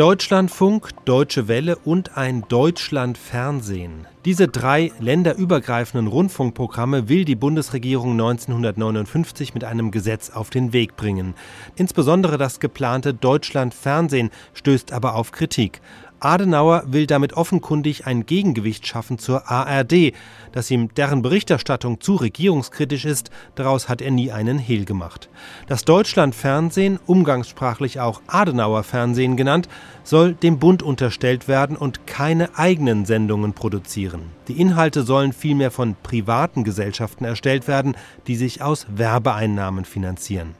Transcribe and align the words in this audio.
Deutschlandfunk, 0.00 0.88
Deutsche 1.04 1.46
Welle 1.46 1.76
und 1.76 2.16
ein 2.16 2.44
Deutschlandfernsehen. 2.48 4.06
Diese 4.24 4.48
drei 4.48 4.92
länderübergreifenden 4.98 6.06
Rundfunkprogramme 6.06 7.10
will 7.10 7.26
die 7.26 7.34
Bundesregierung 7.34 8.12
1959 8.12 9.52
mit 9.52 9.62
einem 9.62 9.90
Gesetz 9.90 10.30
auf 10.30 10.48
den 10.48 10.72
Weg 10.72 10.96
bringen. 10.96 11.34
Insbesondere 11.76 12.38
das 12.38 12.60
geplante 12.60 13.12
Deutschlandfernsehen 13.12 14.30
stößt 14.54 14.90
aber 14.94 15.16
auf 15.16 15.32
Kritik. 15.32 15.82
Adenauer 16.20 16.84
will 16.86 17.06
damit 17.06 17.32
offenkundig 17.32 18.06
ein 18.06 18.26
Gegengewicht 18.26 18.86
schaffen 18.86 19.18
zur 19.18 19.50
ARD. 19.50 20.12
Dass 20.52 20.70
ihm 20.70 20.92
deren 20.94 21.22
Berichterstattung 21.22 22.00
zu 22.00 22.16
regierungskritisch 22.16 23.04
ist, 23.04 23.30
daraus 23.54 23.88
hat 23.88 24.02
er 24.02 24.10
nie 24.10 24.30
einen 24.30 24.58
Hehl 24.58 24.84
gemacht. 24.84 25.28
Das 25.66 25.84
Deutschlandfernsehen, 25.84 26.98
umgangssprachlich 27.06 28.00
auch 28.00 28.20
Adenauer 28.26 28.82
Fernsehen 28.82 29.36
genannt, 29.36 29.68
soll 30.04 30.34
dem 30.34 30.58
Bund 30.58 30.82
unterstellt 30.82 31.48
werden 31.48 31.76
und 31.76 32.06
keine 32.06 32.58
eigenen 32.58 33.04
Sendungen 33.04 33.52
produzieren. 33.52 34.22
Die 34.48 34.60
Inhalte 34.60 35.02
sollen 35.02 35.32
vielmehr 35.32 35.70
von 35.70 35.96
privaten 36.02 36.64
Gesellschaften 36.64 37.24
erstellt 37.24 37.68
werden, 37.68 37.96
die 38.26 38.36
sich 38.36 38.62
aus 38.62 38.86
Werbeeinnahmen 38.88 39.84
finanzieren. 39.84 40.59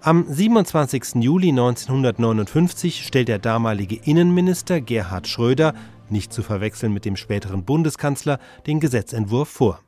Am 0.00 0.26
27. 0.28 1.16
Juli 1.16 1.48
1959 1.48 3.04
stellt 3.04 3.26
der 3.26 3.40
damalige 3.40 3.96
Innenminister 4.04 4.80
Gerhard 4.80 5.26
Schröder, 5.26 5.74
nicht 6.08 6.32
zu 6.32 6.44
verwechseln 6.44 6.92
mit 6.92 7.04
dem 7.04 7.16
späteren 7.16 7.64
Bundeskanzler, 7.64 8.38
den 8.68 8.78
Gesetzentwurf 8.78 9.48
vor. 9.48 9.80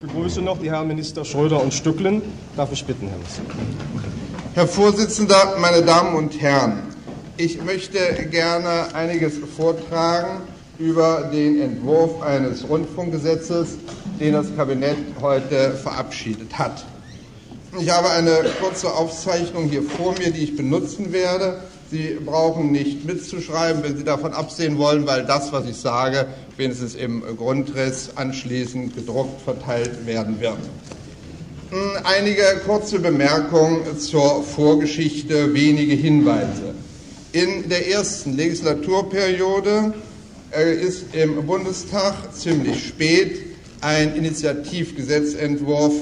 Ich 0.00 0.08
begrüße 0.08 0.40
noch 0.40 0.58
die 0.58 0.70
Herren 0.70 0.88
Minister 0.88 1.22
Schröder 1.26 1.62
und 1.62 1.74
Stücklen. 1.74 2.22
Darf 2.56 2.72
ich 2.72 2.82
bitten, 2.86 3.08
Herr 3.08 3.18
Minister. 3.18 3.42
Herr 4.54 4.66
Vorsitzender, 4.66 5.58
meine 5.60 5.82
Damen 5.82 6.16
und 6.16 6.40
Herren, 6.40 6.78
ich 7.36 7.62
möchte 7.62 7.98
gerne 8.30 8.94
einiges 8.94 9.36
vortragen 9.36 10.40
über 10.78 11.28
den 11.30 11.60
Entwurf 11.60 12.22
eines 12.22 12.66
Rundfunkgesetzes, 12.66 13.76
den 14.18 14.32
das 14.32 14.46
Kabinett 14.56 14.96
heute 15.20 15.72
verabschiedet 15.74 16.58
hat. 16.58 16.86
Ich 17.80 17.88
habe 17.88 18.10
eine 18.10 18.50
kurze 18.60 18.92
Aufzeichnung 18.92 19.64
hier 19.64 19.82
vor 19.82 20.14
mir, 20.18 20.30
die 20.30 20.44
ich 20.44 20.56
benutzen 20.56 21.10
werde. 21.10 21.62
Sie 21.90 22.18
brauchen 22.22 22.70
nicht 22.70 23.06
mitzuschreiben, 23.06 23.82
wenn 23.82 23.96
Sie 23.96 24.04
davon 24.04 24.34
absehen 24.34 24.76
wollen, 24.76 25.06
weil 25.06 25.24
das, 25.24 25.52
was 25.52 25.66
ich 25.66 25.76
sage, 25.76 26.26
wenigstens 26.58 26.94
im 26.94 27.22
Grundriss 27.38 28.10
anschließend 28.14 28.94
gedruckt 28.94 29.40
verteilt 29.40 30.06
werden 30.06 30.38
wird. 30.38 30.58
Hm, 31.70 31.92
einige 32.04 32.42
kurze 32.66 32.98
Bemerkungen 32.98 33.98
zur 33.98 34.42
Vorgeschichte, 34.42 35.54
wenige 35.54 35.94
Hinweise. 35.94 36.74
In 37.32 37.70
der 37.70 37.88
ersten 37.90 38.36
Legislaturperiode 38.36 39.94
äh, 40.54 40.74
ist 40.74 41.14
im 41.14 41.46
Bundestag 41.46 42.34
ziemlich 42.34 42.86
spät 42.86 43.40
ein 43.80 44.14
Initiativgesetzentwurf 44.14 45.94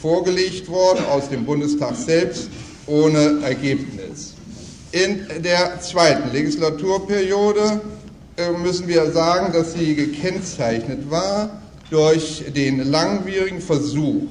vorgelegt 0.00 0.68
worden 0.68 1.04
aus 1.06 1.28
dem 1.28 1.44
Bundestag 1.44 1.96
selbst 1.96 2.48
ohne 2.86 3.40
Ergebnis. 3.42 4.34
In 4.92 5.26
der 5.42 5.80
zweiten 5.80 6.32
Legislaturperiode 6.32 7.80
äh, 8.36 8.52
müssen 8.52 8.88
wir 8.88 9.10
sagen, 9.10 9.52
dass 9.52 9.74
sie 9.74 9.94
gekennzeichnet 9.94 11.10
war 11.10 11.60
durch 11.90 12.44
den 12.54 12.90
langwierigen 12.90 13.60
Versuch, 13.60 14.22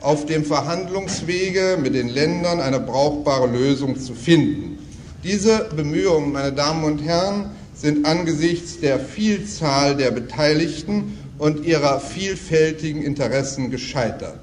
auf 0.00 0.26
dem 0.26 0.44
Verhandlungswege 0.44 1.78
mit 1.80 1.94
den 1.94 2.08
Ländern 2.08 2.60
eine 2.60 2.78
brauchbare 2.78 3.46
Lösung 3.46 3.98
zu 3.98 4.14
finden. 4.14 4.78
Diese 5.24 5.70
Bemühungen, 5.74 6.32
meine 6.32 6.52
Damen 6.52 6.84
und 6.84 6.98
Herren, 6.98 7.50
sind 7.74 8.04
angesichts 8.04 8.78
der 8.80 9.00
Vielzahl 9.00 9.96
der 9.96 10.10
Beteiligten 10.10 11.18
und 11.38 11.64
ihrer 11.64 12.00
vielfältigen 12.00 13.02
Interessen 13.02 13.70
gescheitert. 13.70 14.40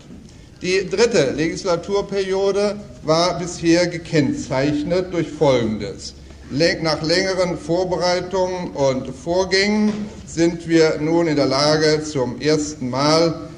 Die 0.61 0.87
dritte 0.87 1.31
Legislaturperiode 1.31 2.75
war 3.01 3.39
bisher 3.39 3.87
gekennzeichnet 3.87 5.11
durch 5.11 5.27
Folgendes. 5.27 6.13
Nach 6.83 7.01
längeren 7.01 7.57
Vorbereitungen 7.57 8.69
und 8.71 9.07
Vorgängen 9.07 9.91
sind 10.27 10.67
wir 10.67 10.99
nun 10.99 11.25
in 11.25 11.35
der 11.35 11.47
Lage, 11.47 12.03
zum 12.03 12.39
ersten 12.39 12.91
Mal 12.91 13.49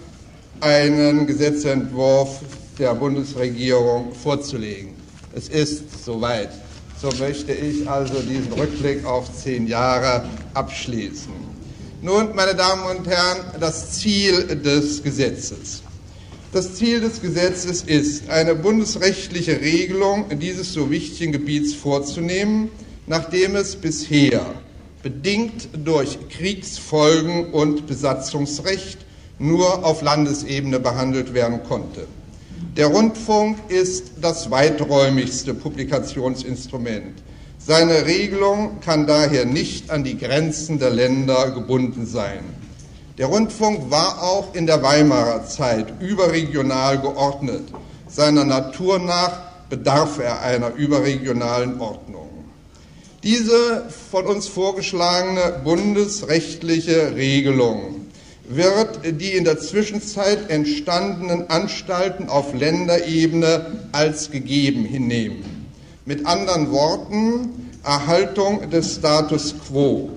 einen 0.61 1.27
Gesetzentwurf 1.27 2.39
der 2.79 2.93
Bundesregierung 2.95 4.13
vorzulegen. 4.13 4.93
Es 5.35 5.49
ist 5.49 6.05
soweit. 6.05 6.51
So 7.01 7.09
möchte 7.19 7.51
ich 7.51 7.85
also 7.89 8.13
diesen 8.21 8.53
Rückblick 8.53 9.05
auf 9.05 9.29
zehn 9.35 9.67
Jahre 9.67 10.23
abschließen. 10.53 11.33
Nun, 12.01 12.33
meine 12.33 12.55
Damen 12.55 12.97
und 12.97 13.05
Herren, 13.07 13.39
das 13.59 13.91
Ziel 13.91 14.55
des 14.55 15.03
Gesetzes. 15.03 15.83
Das 16.53 16.75
Ziel 16.75 17.01
des 17.01 17.19
Gesetzes 17.19 17.81
ist, 17.81 18.29
eine 18.29 18.53
bundesrechtliche 18.53 19.59
Regelung 19.59 20.25
dieses 20.37 20.71
so 20.71 20.91
wichtigen 20.91 21.31
Gebiets 21.31 21.73
vorzunehmen, 21.73 22.69
nachdem 23.07 23.55
es 23.55 23.75
bisher 23.75 24.53
bedingt 25.01 25.69
durch 25.73 26.19
Kriegsfolgen 26.29 27.51
und 27.53 27.87
Besatzungsrecht 27.87 28.99
nur 29.39 29.83
auf 29.83 30.03
Landesebene 30.03 30.79
behandelt 30.79 31.33
werden 31.33 31.63
konnte. 31.63 32.05
Der 32.77 32.85
Rundfunk 32.85 33.57
ist 33.69 34.11
das 34.21 34.51
weiträumigste 34.51 35.55
Publikationsinstrument. 35.55 37.23
Seine 37.57 38.05
Regelung 38.05 38.79
kann 38.79 39.07
daher 39.07 39.45
nicht 39.45 39.89
an 39.89 40.03
die 40.03 40.19
Grenzen 40.19 40.77
der 40.77 40.91
Länder 40.91 41.49
gebunden 41.49 42.05
sein. 42.05 42.43
Der 43.19 43.27
Rundfunk 43.27 43.91
war 43.91 44.23
auch 44.23 44.55
in 44.55 44.65
der 44.65 44.81
Weimarer 44.81 45.45
Zeit 45.45 46.01
überregional 46.01 46.99
geordnet. 46.99 47.61
Seiner 48.07 48.43
Natur 48.43 48.97
nach 48.97 49.39
bedarf 49.69 50.17
er 50.17 50.41
einer 50.41 50.73
überregionalen 50.73 51.79
Ordnung. 51.79 52.29
Diese 53.21 53.87
von 54.11 54.25
uns 54.25 54.47
vorgeschlagene 54.47 55.61
bundesrechtliche 55.63 57.15
Regelung 57.15 58.07
wird 58.49 59.01
die 59.21 59.33
in 59.33 59.43
der 59.43 59.59
Zwischenzeit 59.59 60.49
entstandenen 60.49 61.51
Anstalten 61.51 62.29
auf 62.29 62.55
Länderebene 62.55 63.89
als 63.91 64.31
gegeben 64.31 64.85
hinnehmen. 64.85 65.67
Mit 66.05 66.25
anderen 66.25 66.71
Worten, 66.71 67.71
Erhaltung 67.83 68.71
des 68.71 68.95
Status 68.95 69.53
quo 69.67 70.09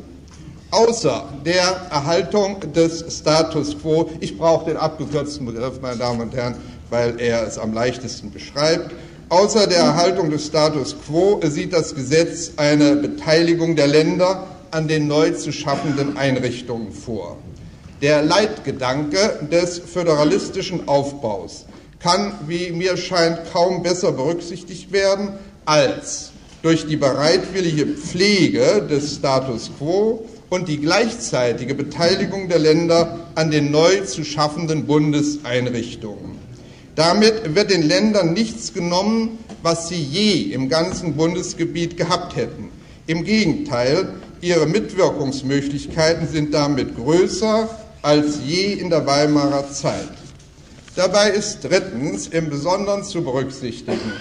außer 0.71 1.25
der 1.45 1.89
Erhaltung 1.91 2.61
des 2.73 3.05
Status 3.19 3.77
quo, 3.81 4.11
ich 4.21 4.37
brauche 4.37 4.67
den 4.67 4.77
abgekürzten 4.77 5.47
Begriff, 5.47 5.81
meine 5.81 5.97
Damen 5.97 6.21
und 6.21 6.35
Herren, 6.35 6.57
weil 6.91 7.21
er 7.21 7.47
es 7.47 7.59
am 7.59 7.73
leichtesten 7.73 8.31
beschreibt, 8.31 8.93
außer 9.29 9.67
der 9.67 9.79
Erhaltung 9.79 10.31
des 10.31 10.47
Status 10.47 10.97
quo 11.07 11.41
sieht 11.45 11.73
das 11.73 11.95
Gesetz 11.95 12.53
eine 12.57 12.97
Beteiligung 12.97 13.77
der 13.77 13.89
Länder 13.89 14.47
an 14.71 14.89
den 14.89 15.07
neu 15.07 15.31
zu 15.31 15.53
schaffenden 15.53 16.17
Einrichtungen 16.17 16.93
vor. 16.93 17.39
Der 18.03 18.23
Leitgedanke 18.23 19.47
des 19.51 19.79
föderalistischen 19.79 20.87
Aufbaus 20.87 21.65
kann, 21.99 22.35
wie 22.47 22.71
mir 22.73 22.97
scheint, 22.97 23.41
kaum 23.53 23.83
besser 23.83 24.13
berücksichtigt 24.13 24.93
werden 24.93 25.31
als 25.65 26.31
durch 26.63 26.87
die 26.87 26.97
bereitwillige 26.97 27.87
Pflege 27.87 28.87
des 28.89 29.15
Status 29.15 29.71
quo 29.79 30.27
und 30.51 30.69
die 30.69 30.79
gleichzeitige 30.79 31.75
Beteiligung 31.75 32.49
der 32.49 32.59
Länder 32.59 33.19
an 33.35 33.51
den 33.51 33.71
neu 33.71 34.01
zu 34.01 34.25
schaffenden 34.25 34.87
Bundeseinrichtungen. 34.87 36.39
Damit 36.95 37.55
wird 37.55 37.71
den 37.71 37.83
Ländern 37.83 38.33
nichts 38.33 38.73
genommen, 38.73 39.39
was 39.63 39.89
sie 39.89 40.03
je 40.03 40.53
im 40.53 40.69
ganzen 40.69 41.15
Bundesgebiet 41.15 41.97
gehabt 41.97 42.37
hätten. 42.37 42.71
Im 43.07 43.25
Gegenteil, 43.25 44.15
ihre 44.41 44.67
Mitwirkungsmöglichkeiten 44.67 46.29
sind 46.29 46.55
damit 46.55 46.97
größer 46.97 47.69
als 48.03 48.39
je 48.47 48.73
in 48.73 48.89
der 48.91 49.07
Weimarer 49.07 49.71
Zeit. 49.71 50.09
Dabei 50.95 51.31
ist 51.31 51.61
drittens 51.63 52.29
im 52.29 52.49
Besonderen 52.49 53.05
zu 53.05 53.23
berücksichtigen, 53.23 54.13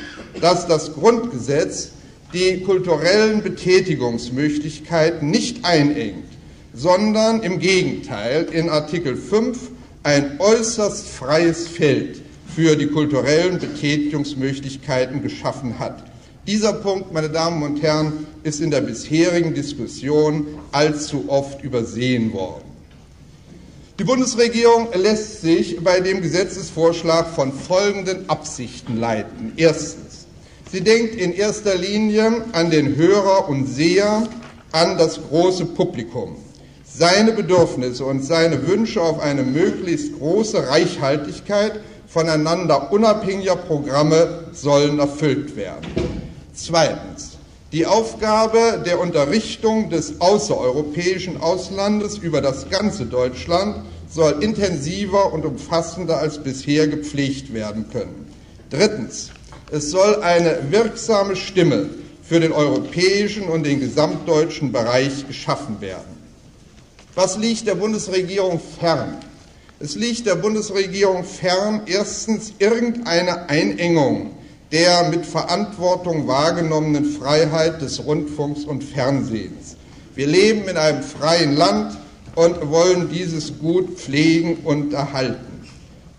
dass 0.42 0.68
das 0.68 0.94
Grundgesetz 0.94 1.92
die 2.36 2.60
kulturellen 2.60 3.42
Betätigungsmöglichkeiten 3.42 5.32
nicht 5.32 5.64
einengt, 5.64 6.26
sondern 6.74 7.42
im 7.42 7.60
Gegenteil 7.60 8.48
in 8.52 8.70
Artikel 8.70 9.16
5 9.16 9.58
ein 10.04 10.38
äußerst 10.40 11.08
freies 11.08 11.70
Feld 11.70 12.22
für 12.54 12.76
die 12.76 12.88
kulturellen 12.88 13.58
Betätigungsmöglichkeiten 13.60 15.24
geschaffen 15.24 15.80
hat. 15.80 16.04
Dieser 16.46 16.74
Punkt, 16.74 17.14
meine 17.14 17.30
Damen 17.30 17.64
und 17.64 17.82
Herren, 17.82 18.28
ist 18.44 18.60
in 18.60 18.70
der 18.70 18.82
bisherigen 18.82 19.54
Diskussion 19.54 20.46
allzu 20.74 21.26
oft 21.30 21.64
übersehen 21.64 22.34
worden. 22.34 22.66
Die 23.98 24.04
Bundesregierung 24.04 24.90
lässt 24.94 25.42
sich 25.42 25.82
bei 25.82 26.02
dem 26.02 26.22
Gesetzesvorschlag 26.22 27.34
von 27.34 27.54
folgenden 27.54 28.30
Absichten 28.30 29.00
leiten. 29.00 29.54
Erstens 29.56 30.05
Sie 30.72 30.82
denkt 30.82 31.16
in 31.16 31.34
erster 31.34 31.76
Linie 31.76 32.44
an 32.52 32.72
den 32.72 32.96
Hörer 32.96 33.48
und 33.48 33.68
Seher, 33.68 34.24
an 34.72 34.98
das 34.98 35.20
große 35.30 35.66
Publikum. 35.66 36.36
Seine 36.84 37.34
Bedürfnisse 37.34 38.04
und 38.06 38.24
seine 38.24 38.68
Wünsche 38.68 39.02
auf 39.02 39.20
eine 39.20 39.44
möglichst 39.44 40.18
große 40.18 40.68
Reichhaltigkeit 40.68 41.80
voneinander 42.08 42.92
unabhängiger 42.92 43.56
Programme 43.56 44.46
sollen 44.54 45.00
erfüllt 45.00 45.56
werden. 45.56 45.86
Zweitens. 46.54 47.32
Die 47.72 47.86
Aufgabe 47.86 48.82
der 48.86 49.02
Unterrichtung 49.02 49.90
des 49.90 50.22
außereuropäischen 50.22 51.42
Auslandes 51.42 52.18
über 52.18 52.40
das 52.40 52.70
ganze 52.70 53.06
Deutschland 53.06 53.84
soll 54.10 54.42
intensiver 54.42 55.34
und 55.34 55.46
umfassender 55.46 56.18
als 56.18 56.42
bisher 56.42 56.88
gepflegt 56.88 57.54
werden 57.54 57.90
können. 57.92 58.32
Drittens. 58.70 59.32
Es 59.72 59.92
soll 59.92 60.22
eine 60.22 60.60
wirksame 60.70 61.36
Stimme 61.36 61.90
für 62.22 62.40
den 62.40 62.52
europäischen 62.52 63.44
und 63.44 63.64
den 63.66 63.80
gesamtdeutschen 63.80 64.72
Bereich 64.72 65.28
geschaffen 65.28 65.82
werden. 65.82 66.16
Was 67.16 67.38
liegt 67.38 67.68
der 67.68 67.76
Bundesregierung 67.76 68.60
fern? 68.80 69.18
Es 69.80 69.96
liegt 69.96 70.26
der 70.26 70.36
Bundesregierung 70.36 71.24
fern, 71.24 71.82
erstens 71.86 72.54
irgendeine 72.60 73.50
Einengung 73.50 74.32
der 74.72 75.10
mit 75.10 75.26
Verantwortung 75.26 76.28
wahrgenommenen 76.28 77.06
Freiheit 77.06 77.82
des 77.82 78.06
Rundfunks 78.06 78.66
und 78.66 78.84
Fernsehens. 78.84 79.78
Wir 80.16 80.28
leben 80.28 80.68
in 80.68 80.78
einem 80.78 81.04
freien 81.04 81.56
Land 81.56 81.98
und 82.36 82.70
wollen 82.70 83.10
dieses 83.10 83.60
Gut 83.60 83.98
pflegen 83.98 84.58
und 84.64 84.94
erhalten. 84.94 85.45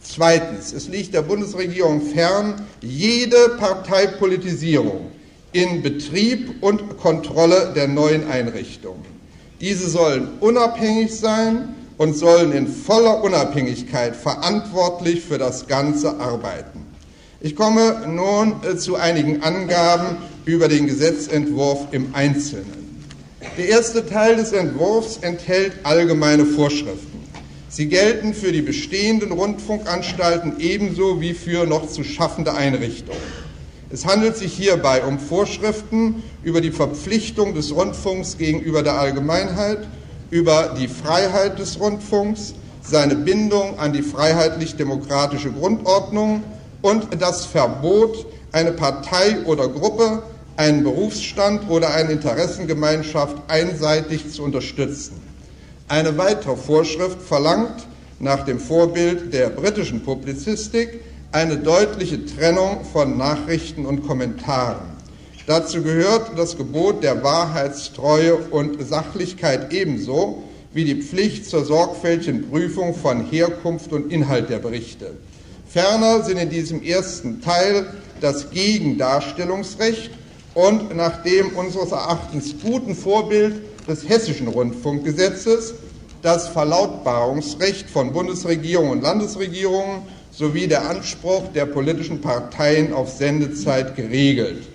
Zweitens, 0.09 0.73
es 0.73 0.89
liegt 0.89 1.15
der 1.15 1.23
Bundesregierung 1.23 2.01
fern, 2.01 2.67
jede 2.81 3.57
Parteipolitisierung 3.59 5.11
in 5.53 5.83
Betrieb 5.83 6.63
und 6.63 6.99
Kontrolle 6.99 7.73
der 7.75 7.89
neuen 7.89 8.29
Einrichtungen. 8.29 9.05
Diese 9.61 9.89
sollen 9.89 10.29
unabhängig 10.41 11.15
sein 11.15 11.75
und 11.97 12.15
sollen 12.15 12.53
in 12.53 12.69
voller 12.69 13.23
Unabhängigkeit 13.25 14.15
verantwortlich 14.15 15.23
für 15.23 15.39
das 15.39 15.67
Ganze 15.67 16.21
arbeiten. 16.21 16.87
Ich 17.41 17.57
komme 17.57 18.07
nun 18.07 18.57
äh, 18.63 18.77
zu 18.77 18.97
einigen 18.97 19.43
Angaben 19.43 20.19
über 20.45 20.69
den 20.69 20.87
Gesetzentwurf 20.87 21.89
im 21.93 22.15
Einzelnen. 22.15 23.01
Der 23.57 23.69
erste 23.69 24.07
Teil 24.07 24.37
des 24.37 24.53
Entwurfs 24.53 25.19
enthält 25.19 25.73
allgemeine 25.83 26.45
Vorschriften. 26.45 27.16
Sie 27.69 27.89
gelten 27.89 28.33
für 28.33 28.53
die 28.53 28.63
bestehenden 28.63 29.33
Rundfunkanstalten 29.33 30.61
ebenso 30.61 31.21
wie 31.21 31.35
für 31.35 31.67
noch 31.67 31.89
zu 31.89 32.05
schaffende 32.05 32.55
Einrichtungen. 32.55 33.21
Es 33.91 34.07
handelt 34.07 34.37
sich 34.37 34.53
hierbei 34.53 35.05
um 35.05 35.19
Vorschriften 35.19 36.23
über 36.43 36.61
die 36.61 36.71
Verpflichtung 36.71 37.55
des 37.55 37.75
Rundfunks 37.75 38.39
gegenüber 38.39 38.83
der 38.83 38.99
Allgemeinheit, 38.99 39.87
über 40.31 40.75
die 40.79 40.89
Freiheit 40.89 41.59
des 41.59 41.79
Rundfunks, 41.79 42.55
seine 42.83 43.17
Bindung 43.17 43.79
an 43.79 43.93
die 43.93 44.03
freiheitlich-demokratische 44.03 45.51
Grundordnung 45.51 46.43
und 46.83 47.09
das 47.21 47.47
Verbot, 47.47 48.27
eine 48.53 48.73
Partei 48.73 49.45
oder 49.45 49.69
Gruppe, 49.69 50.23
einen 50.57 50.85
Berufsstand 50.85 51.69
oder 51.69 51.93
eine 51.95 52.13
Interessengemeinschaft 52.13 53.37
einseitig 53.49 54.33
zu 54.33 54.43
unterstützen. 54.43 55.26
Eine 55.89 56.19
weitere 56.19 56.57
Vorschrift 56.57 57.23
verlangt 57.23 57.87
nach 58.19 58.45
dem 58.45 58.59
Vorbild 58.59 59.33
der 59.33 59.51
britischen 59.51 60.03
Publizistik 60.03 61.01
eine 61.31 61.59
deutliche 61.59 62.27
Trennung 62.27 62.85
von 62.93 63.17
Nachrichten 63.17 63.87
und 63.87 64.05
Kommentaren. 64.05 64.97
Dazu 65.47 65.83
gehört 65.83 66.37
das 66.37 66.57
Gebot 66.57 67.05
der 67.05 67.23
Wahrheitstreue 67.23 68.35
und 68.35 68.85
Sachlichkeit 68.85 69.73
ebenso 69.73 70.43
wie 70.73 70.85
die 70.85 71.01
Pflicht 71.01 71.49
zur 71.49 71.65
sorgfältigen 71.65 72.51
Prüfung 72.51 72.93
von 72.93 73.25
Herkunft 73.31 73.93
und 73.93 74.11
Inhalt 74.11 74.51
der 74.51 74.59
Berichte. 74.59 75.13
Ferner 75.69 76.25
sind 76.25 76.39
in 76.39 76.51
diesem 76.51 76.83
ersten 76.83 77.41
Teil 77.43 77.87
das 78.21 78.51
Gegendarstellungsrecht 78.51 80.11
und 80.55 80.97
nach 80.97 81.23
dem 81.23 81.51
unseres 81.51 81.93
Erachtens 81.93 82.57
guten 82.61 82.97
Vorbild 82.97 83.63
des 83.87 84.09
Hessischen 84.09 84.49
Rundfunkgesetzes 84.49 85.75
das 86.23 86.49
Verlautbarungsrecht 86.49 87.89
von 87.89 88.13
Bundesregierung 88.13 88.91
und 88.91 89.03
Landesregierungen 89.03 90.03
sowie 90.33 90.67
der 90.67 90.89
Anspruch 90.89 91.53
der 91.55 91.67
politischen 91.67 92.21
Parteien 92.21 92.93
auf 92.93 93.11
Sendezeit 93.11 93.95
geregelt. 93.97 94.67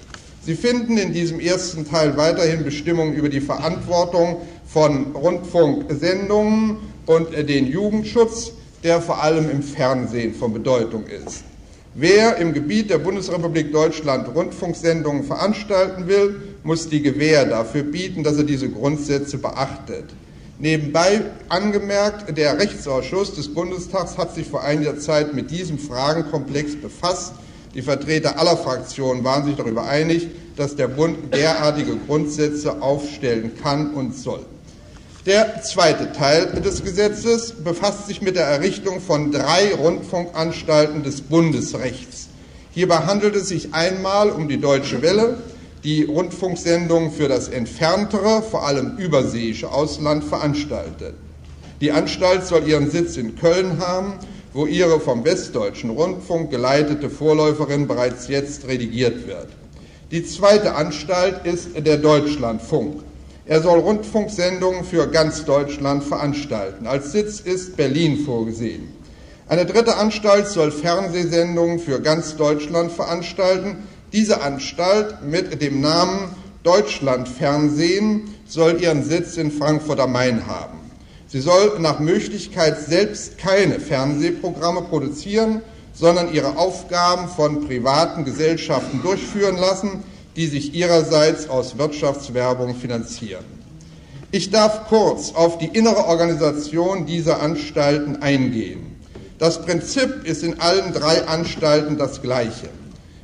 Sie 0.44 0.56
finden 0.56 0.98
in 0.98 1.14
diesem 1.14 1.40
ersten 1.40 1.88
Teil 1.88 2.18
weiterhin 2.18 2.64
Bestimmungen 2.64 3.14
über 3.14 3.30
die 3.30 3.42
Verantwortung 3.42 4.38
von 4.66 5.14
Rundfunksendungen 5.14 6.78
und 7.06 7.34
den 7.34 7.68
Jugendschutz, 7.68 8.54
der 8.84 9.02
vor 9.02 9.22
allem 9.22 9.50
im 9.50 9.62
Fernsehen 9.62 10.34
von 10.34 10.54
Bedeutung 10.54 11.06
ist. 11.06 11.44
Wer 11.94 12.38
im 12.38 12.54
Gebiet 12.54 12.90
der 12.90 13.00
Bundesrepublik 13.00 13.72
Deutschland 13.74 14.34
Rundfunksendungen 14.34 15.26
veranstalten 15.26 16.08
will, 16.08 16.51
muss 16.64 16.90
die 16.90 17.02
Gewähr 17.02 17.46
dafür 17.46 17.84
bieten, 17.84 18.24
dass 18.24 18.38
er 18.38 18.44
diese 18.44 18.70
Grundsätze 18.70 19.38
beachtet. 19.38 20.06
Nebenbei 20.60 21.22
angemerkt, 21.50 22.38
der 22.38 22.60
Rechtsausschuss 22.60 23.34
des 23.34 23.52
Bundestags 23.52 24.18
hat 24.18 24.36
sich 24.36 24.48
vor 24.48 24.64
einiger 24.64 25.00
Zeit 25.00 25.34
mit 25.34 25.50
diesem 25.50 25.80
Fragenkomplex 25.80 26.76
befasst. 26.76 27.34
Die 27.74 27.82
Vertreter 27.82 28.38
aller 28.38 28.58
Fraktionen 28.58 29.24
waren 29.24 29.46
sich 29.46 29.56
darüber 29.56 29.88
einig, 29.88 30.28
dass 30.56 30.76
der 30.76 30.88
Bund 30.88 31.34
derartige 31.34 31.96
Grundsätze 32.06 32.82
aufstellen 32.82 33.54
kann 33.64 33.96
und 33.96 34.16
soll. 34.16 34.46
Der 35.26 35.62
zweite 35.62 36.12
Teil 36.14 36.48
des 36.48 36.84
Gesetzes 36.84 37.54
befasst 37.64 38.08
sich 38.08 38.22
mit 38.22 38.36
der 38.36 38.46
Errichtung 38.46 39.02
von 39.02 39.32
drei 39.32 39.74
Rundfunkanstalten 39.74 41.04
des 41.04 41.22
Bundesrechts. 41.22 42.28
Hierbei 42.72 42.98
handelt 42.98 43.36
es 43.36 43.48
sich 43.48 43.74
einmal 43.74 44.30
um 44.30 44.48
die 44.48 44.60
Deutsche 44.60 45.02
Welle, 45.02 45.38
die 45.84 46.04
Rundfunksendungen 46.04 47.12
für 47.12 47.28
das 47.28 47.48
entferntere, 47.48 48.42
vor 48.42 48.66
allem 48.66 48.98
überseeische 48.98 49.72
Ausland 49.72 50.24
veranstaltet. 50.24 51.16
Die 51.82 51.92
Anstalt 51.92 52.46
soll 52.46 52.68
ihren 52.68 52.92
Sitz 52.92 53.18
in 53.18 53.36
Köln 53.36 53.80
haben, 53.80 54.14
wo 54.54 54.66
ihre 54.66 55.00
vom 55.00 55.26
Westdeutschen 55.26 55.90
Rundfunk 55.90 56.52
geleitete 56.52 57.10
Vorläuferin 57.10 57.88
bereits 57.88 58.28
jetzt 58.28 58.68
redigiert 58.68 59.28
wird. 59.28 59.48
Die 60.12 60.24
zweite 60.26 60.76
Anstalt 60.76 61.46
ist 61.46 61.70
der 61.76 61.98
Deutschlandfunk. 61.98 63.02
Er 63.46 63.62
soll 63.62 63.80
Rundfunksendungen 63.80 64.84
für 64.84 65.08
ganz 65.08 65.46
Deutschland 65.46 66.04
veranstalten. 66.04 66.86
Als 66.86 67.12
Sitz 67.12 67.40
ist 67.40 67.76
Berlin 67.76 68.18
vorgesehen. 68.26 68.90
Eine 69.48 69.66
dritte 69.66 69.98
Anstalt 69.98 70.48
soll 70.48 70.72
Fernsehsendungen 70.72 71.80
für 71.80 72.00
ganz 72.00 72.38
Deutschland 72.38 72.92
veranstalten. 72.92 73.88
Diese 74.14 74.42
Anstalt 74.42 75.24
mit 75.24 75.62
dem 75.62 75.80
Namen 75.80 76.36
Deutschlandfernsehen 76.64 78.36
soll 78.46 78.82
ihren 78.82 79.06
Sitz 79.06 79.38
in 79.38 79.52
Frankfurt 79.52 80.02
am 80.02 80.12
Main 80.12 80.48
haben. 80.48 80.80
Sie 81.28 81.40
soll 81.40 81.80
nach 81.80 82.00
Möglichkeit 82.00 82.78
selbst 82.82 83.38
keine 83.38 83.80
Fernsehprogramme 83.80 84.82
produzieren, 84.82 85.62
sondern 85.94 86.34
ihre 86.34 86.58
Aufgaben 86.58 87.30
von 87.30 87.66
privaten 87.66 88.26
Gesellschaften 88.26 89.02
durchführen 89.02 89.56
lassen, 89.56 90.04
die 90.36 90.48
sich 90.48 90.74
ihrerseits 90.74 91.50
aus 91.50 91.78
Wirtschaftswerbung 91.78 92.76
finanzieren. 92.76 93.46
Ich 94.32 94.50
darf 94.50 94.88
kurz 94.90 95.34
auf 95.34 95.58
die 95.58 95.68
innere 95.68 96.06
Organisation 96.08 97.06
dieser 97.06 97.42
Anstalten 97.42 98.22
eingehen. 98.22 98.98
Das 99.40 99.62
Prinzip 99.62 100.26
ist 100.26 100.44
in 100.44 100.60
allen 100.60 100.92
drei 100.94 101.26
Anstalten 101.28 101.98
das 101.98 102.22
gleiche. 102.22 102.70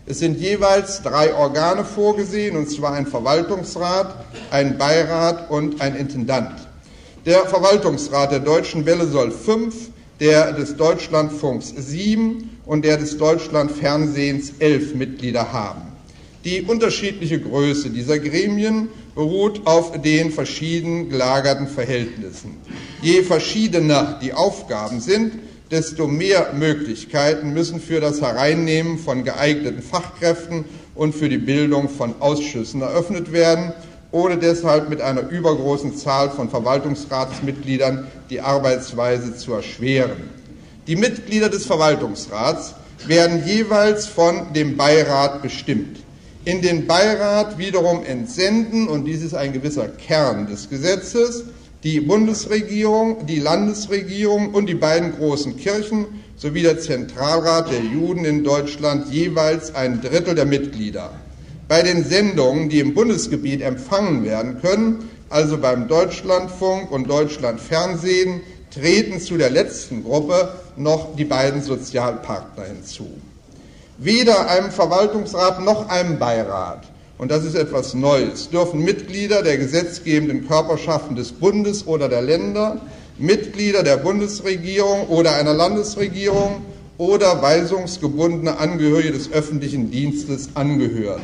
Es 0.10 0.20
sind 0.20 0.40
jeweils 0.40 1.02
drei 1.02 1.36
Organe 1.36 1.84
vorgesehen, 1.84 2.56
und 2.56 2.72
zwar 2.72 2.94
ein 2.94 3.08
Verwaltungsrat, 3.08 4.16
ein 4.52 4.78
Beirat 4.78 5.52
und 5.52 5.82
ein 5.82 5.98
Intendant. 5.98 6.54
Der 7.26 7.46
Verwaltungsrat 7.46 8.32
der 8.32 8.40
Deutschen 8.40 8.86
Welle 8.86 9.06
soll 9.06 9.32
fünf, 9.32 9.90
der 10.22 10.54
des 10.54 10.78
Deutschlandfunks 10.78 11.74
sieben 11.76 12.58
und 12.66 12.86
der 12.86 12.96
des 12.96 13.18
Deutschlandfernsehens 13.18 14.54
elf 14.60 14.96
Mitglieder 14.96 15.52
haben. 15.52 15.82
Die 16.46 16.62
unterschiedliche 16.62 17.42
Größe 17.42 17.90
dieser 17.90 18.18
Gremien 18.18 18.88
beruht 19.14 19.68
auf 19.68 20.02
den 20.02 20.32
verschieden 20.32 21.10
gelagerten 21.10 21.68
Verhältnissen. 21.68 22.56
Je 23.02 23.24
verschiedener 23.24 24.18
die 24.22 24.32
Aufgaben 24.32 25.02
sind, 25.02 25.34
desto 25.71 26.07
mehr 26.07 26.53
Möglichkeiten 26.53 27.53
müssen 27.53 27.79
für 27.79 28.00
das 28.00 28.21
Hereinnehmen 28.21 28.97
von 28.97 29.24
geeigneten 29.24 29.81
Fachkräften 29.81 30.65
und 30.95 31.13
für 31.13 31.29
die 31.29 31.38
Bildung 31.38 31.89
von 31.89 32.15
Ausschüssen 32.19 32.81
eröffnet 32.81 33.31
werden, 33.31 33.74
ohne 34.12 34.38
deshalb 34.38 34.89
mit 34.89 35.01
einer 35.01 35.29
übergroßen 35.29 35.95
Zahl 35.95 36.29
von 36.29 36.50
Verwaltungsratsmitgliedern 36.50 38.07
die 38.29 38.41
Arbeitsweise 38.41 39.36
zu 39.36 39.53
erschweren. 39.53 40.29
Die 40.88 40.95
Mitglieder 40.95 41.50
des 41.50 41.65
Verwaltungsrats 41.65 42.75
werden 43.05 43.45
jeweils 43.45 44.07
von 44.07 44.53
dem 44.53 44.77
Beirat 44.77 45.41
bestimmt. 45.41 46.00
in 46.47 46.62
den 46.62 46.88
Beirat 46.88 47.57
wiederum 47.57 48.05
entsenden, 48.05 48.88
und 48.88 49.03
dies 49.03 49.21
ist 49.21 49.33
ein 49.33 49.51
gewisser 49.51 49.89
Kern 49.89 50.47
des 50.47 50.69
Gesetzes, 50.69 51.43
die 51.88 52.01
Bundesregierung, 52.01 53.25
die 53.27 53.39
Landesregierung 53.39 54.53
und 54.53 54.65
die 54.65 54.74
beiden 54.74 55.13
großen 55.13 55.56
Kirchen 55.56 56.06
sowie 56.36 56.62
der 56.62 56.82
Zentralrat 56.82 57.72
der 57.72 57.79
Juden 57.79 58.25
in 58.25 58.44
Deutschland 58.44 59.10
jeweils 59.10 59.74
ein 59.74 60.01
Drittel 60.01 60.36
der 60.36 60.44
Mitglieder. 60.44 61.12
Bei 61.70 61.84
den 61.84 62.03
Sendungen, 62.03 62.67
die 62.67 62.82
im 62.82 62.94
Bundesgebiet 62.94 63.62
empfangen 63.62 64.25
werden 64.25 64.60
können, 64.62 65.10
also 65.29 65.58
beim 65.60 65.88
Deutschlandfunk 65.88 66.91
und 66.91 67.10
Deutschlandfernsehen, 67.10 68.41
treten 68.70 69.22
zu 69.22 69.38
der 69.38 69.50
letzten 69.50 70.03
Gruppe 70.03 70.56
noch 70.75 71.15
die 71.15 71.24
beiden 71.24 71.62
Sozialpartner 71.62 72.65
hinzu. 72.65 73.08
Weder 73.98 74.50
einem 74.50 74.72
Verwaltungsrat 74.72 75.62
noch 75.62 75.88
einem 75.88 76.20
Beirat, 76.20 76.84
und 77.17 77.31
das 77.31 77.43
ist 77.43 77.55
etwas 77.55 77.93
Neues, 77.93 78.50
dürfen 78.50 78.83
Mitglieder 78.83 79.41
der 79.41 79.57
gesetzgebenden 79.57 80.47
Körperschaften 80.47 81.15
des 81.15 81.31
Bundes 81.31 81.88
oder 81.88 82.09
der 82.09 82.21
Länder, 82.21 82.81
Mitglieder 83.17 83.81
der 83.83 83.97
Bundesregierung 83.97 85.07
oder 85.07 85.36
einer 85.36 85.53
Landesregierung 85.53 86.62
oder 86.97 87.41
weisungsgebundene 87.41 88.57
Angehörige 88.57 89.12
des 89.12 89.31
öffentlichen 89.31 89.89
Dienstes 89.89 90.50
angehören. 90.53 91.21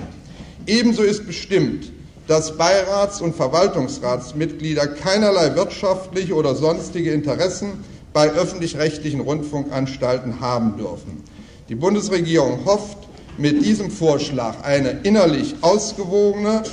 Ebenso 0.66 1.04
ist 1.04 1.28
bestimmt, 1.28 1.92
dass 2.28 2.58
Beirats- 2.58 3.22
und 3.22 3.36
Verwaltungsratsmitglieder 3.36 4.88
keinerlei 4.88 5.56
wirtschaftliche 5.56 6.34
oder 6.34 6.56
sonstige 6.56 7.12
Interessen 7.12 7.84
bei 8.14 8.32
öffentlich-rechtlichen 8.32 9.20
Rundfunkanstalten 9.20 10.40
haben 10.40 10.78
dürfen. 10.78 11.24
Die 11.70 11.76
Bundesregierung 11.76 12.66
hofft, 12.66 12.98
mit 13.38 13.66
diesem 13.66 13.90
Vorschlag 13.92 14.64
eine 14.64 15.00
innerlich 15.04 15.56
ausgewogene, 15.62 16.64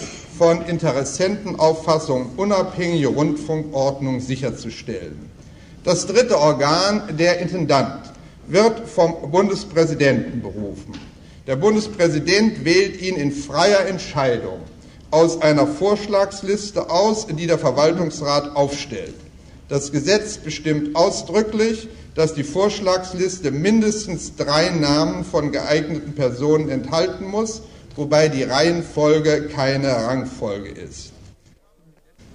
von 0.41 0.63
Interessentenauffassung 0.63 2.31
unabhängige 2.39 3.09
Rundfunkordnung 3.09 4.21
sicherzustellen. 4.21 5.31
Das 5.85 6.07
dritte 6.07 6.39
Organ, 6.39 7.03
der 7.19 7.41
Intendant, 7.41 8.11
wird 8.47 8.89
vom 8.89 9.31
Bundespräsidenten 9.31 10.41
berufen. 10.41 10.95
Der 11.47 11.57
Bundespräsident 11.57 12.65
wählt 12.65 13.03
ihn 13.03 13.17
in 13.17 13.33
freier 13.33 13.87
Entscheidung 13.87 14.61
aus 15.11 15.43
einer 15.43 15.67
Vorschlagsliste 15.67 16.89
aus, 16.89 17.27
die 17.27 17.47
der 17.47 17.59
Verwaltungsrat 17.59 18.57
aufstellt. 18.57 19.17
Das 19.69 19.93
Gesetz 19.93 20.39
bestimmt 20.39 20.97
ausdrücklich, 20.97 21.89
dass 22.21 22.35
die 22.35 22.45
Vorschlagsliste 22.45 23.51
mindestens 23.51 24.37
drei 24.37 24.69
Namen 24.69 25.25
von 25.25 25.53
geeigneten 25.53 26.15
Personen 26.15 26.69
enthalten 26.69 27.25
muss, 27.25 27.63
wobei 27.97 28.29
die 28.29 28.43
Reihenfolge 28.43 29.49
keine 29.49 29.89
Rangfolge 29.89 30.69
ist. 30.69 31.13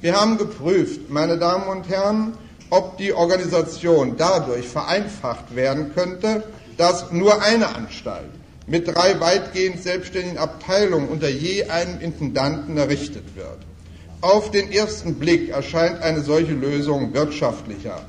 Wir 0.01 0.19
haben 0.19 0.39
geprüft, 0.39 1.11
meine 1.11 1.37
Damen 1.37 1.67
und 1.67 1.87
Herren, 1.87 2.33
ob 2.71 2.97
die 2.97 3.13
Organisation 3.13 4.15
dadurch 4.17 4.67
vereinfacht 4.67 5.55
werden 5.55 5.91
könnte, 5.93 6.41
dass 6.77 7.11
nur 7.11 7.43
eine 7.43 7.75
Anstalt 7.75 8.31
mit 8.65 8.87
drei 8.87 9.19
weitgehend 9.19 9.83
selbstständigen 9.83 10.39
Abteilungen 10.39 11.09
unter 11.09 11.29
je 11.29 11.65
einem 11.65 12.01
Intendanten 12.01 12.75
errichtet 12.75 13.35
wird. 13.35 13.59
Auf 14.21 14.49
den 14.49 14.71
ersten 14.71 15.13
Blick 15.13 15.49
erscheint 15.49 16.01
eine 16.01 16.21
solche 16.21 16.53
Lösung 16.53 17.13
wirtschaftlicher. 17.13 18.03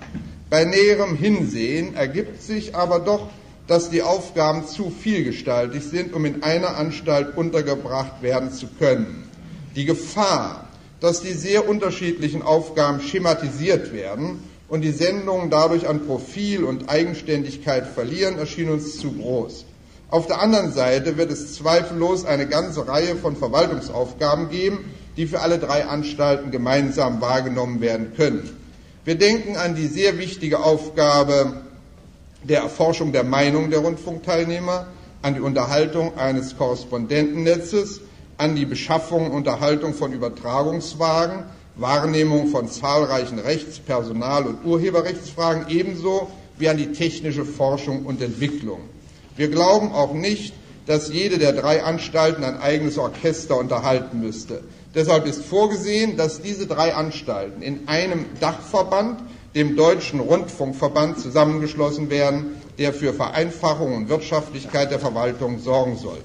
Bei 0.57 0.65
näherem 0.65 1.17
Hinsehen 1.17 1.95
ergibt 1.97 2.41
sich 2.43 2.75
aber 2.75 3.01
doch, 3.01 3.29
dass 3.67 3.91
die 3.91 4.01
Aufgaben 4.01 4.67
zu 4.67 4.89
vielgestaltig 4.89 5.85
sind, 5.85 6.15
um 6.15 6.25
in 6.25 6.43
einer 6.43 6.79
Anstalt 6.79 7.37
untergebracht 7.37 8.23
werden 8.23 8.51
zu 8.51 8.67
können. 8.79 9.29
Die 9.75 9.85
Gefahr, 9.85 10.67
dass 10.99 11.21
die 11.21 11.35
sehr 11.35 11.69
unterschiedlichen 11.69 12.41
Aufgaben 12.41 13.03
schematisiert 13.03 13.93
werden 13.93 14.45
und 14.67 14.81
die 14.81 14.93
Sendungen 14.93 15.51
dadurch 15.51 15.87
an 15.87 16.07
Profil 16.07 16.65
und 16.65 16.89
Eigenständigkeit 16.89 17.87
verlieren, 17.87 18.39
erschien 18.39 18.71
uns 18.71 18.97
zu 18.99 19.13
groß. 19.13 19.67
Auf 20.09 20.27
der 20.27 20.41
anderen 20.41 20.73
Seite 20.73 21.19
wird 21.19 21.31
es 21.31 21.53
zweifellos 21.53 22.25
eine 22.25 22.47
ganze 22.47 22.89
Reihe 22.89 23.17
von 23.17 23.37
Verwaltungsaufgaben 23.37 24.49
geben, 24.49 24.87
die 25.19 25.27
für 25.27 25.41
alle 25.41 25.59
drei 25.59 25.85
Anstalten 25.85 26.51
gemeinsam 26.51 27.21
wahrgenommen 27.21 27.83
werden 27.83 28.15
können. 28.17 28.66
Wir 29.07 29.15
denken 29.15 29.57
an 29.57 29.77
die 29.77 29.87
sehr 29.87 30.19
wichtige 30.19 30.59
Aufgabe 30.59 31.63
der 32.43 32.63
Erforschung 32.63 33.13
der 33.13 33.23
Meinung 33.23 33.71
der 33.71 33.79
Rundfunkteilnehmer, 33.79 34.89
an 35.23 35.35
die 35.35 35.41
Unterhaltung 35.41 36.19
eines 36.19 36.57
Korrespondentennetzes, 36.59 38.01
an 38.37 38.57
die 38.57 38.67
Beschaffung 38.67 39.27
und 39.27 39.31
Unterhaltung 39.31 39.95
von 39.95 40.13
Übertragungswagen, 40.13 41.45
Wahrnehmung 41.77 42.49
von 42.49 42.69
zahlreichen 42.69 43.39
Rechts-, 43.39 43.79
Personal- 43.79 44.45
und 44.45 44.65
Urheberrechtsfragen 44.65 45.67
ebenso 45.69 46.29
wie 46.59 46.69
an 46.69 46.77
die 46.77 46.91
technische 46.91 47.45
Forschung 47.45 48.07
und 48.07 48.21
Entwicklung. 48.21 48.81
Wir 49.37 49.47
glauben 49.47 49.93
auch 49.93 50.15
nicht, 50.15 50.53
dass 50.87 51.13
jede 51.13 51.39
der 51.39 51.53
drei 51.53 51.85
Anstalten 51.85 52.43
ein 52.43 52.59
eigenes 52.59 52.99
Orchester 52.99 53.57
unterhalten 53.57 54.19
müsste. 54.21 54.65
Deshalb 54.97 55.27
ist 55.27 55.45
vorgesehen, 55.45 56.17
dass 56.17 56.41
diese 56.41 56.67
drei 56.67 56.95
Anstalten 56.95 57.61
in 57.61 57.87
einem 57.87 58.25
Dachverband, 58.41 59.21
dem 59.55 59.77
Deutschen 59.77 60.21
Rundfunkverband, 60.21 61.21
zusammengeschlossen 61.21 62.09
werden, 62.09 62.57
der 62.79 62.95
für 62.95 63.13
Vereinfachung 63.13 63.95
und 63.95 64.09
Wirtschaftlichkeit 64.09 64.91
der 64.91 64.99
Verwaltung 64.99 65.59
sorgen 65.59 65.99
soll. 65.99 66.19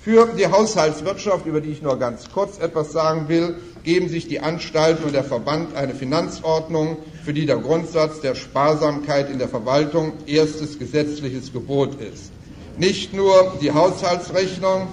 Für 0.00 0.28
die 0.38 0.46
Haushaltswirtschaft, 0.46 1.44
über 1.46 1.60
die 1.60 1.72
ich 1.72 1.82
nur 1.82 1.98
ganz 1.98 2.30
kurz 2.32 2.60
etwas 2.60 2.92
sagen 2.92 3.28
will, 3.28 3.56
geben 3.82 4.08
sich 4.08 4.28
die 4.28 4.38
Anstalten 4.38 5.04
und 5.04 5.12
der 5.12 5.24
Verband 5.24 5.74
eine 5.74 5.94
Finanzordnung, 5.94 6.98
für 7.24 7.32
die 7.32 7.46
der 7.46 7.56
Grundsatz 7.56 8.20
der 8.20 8.36
Sparsamkeit 8.36 9.28
in 9.28 9.40
der 9.40 9.48
Verwaltung 9.48 10.12
erstes 10.26 10.78
gesetzliches 10.78 11.52
Gebot 11.52 12.00
ist. 12.00 12.30
Nicht 12.76 13.12
nur 13.12 13.56
die 13.60 13.72
Haushaltsrechnung, 13.72 14.86